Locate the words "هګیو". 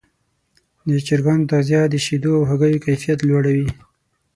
2.49-2.83